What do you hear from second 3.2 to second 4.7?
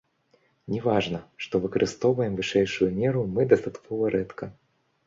мы дастаткова рэдка.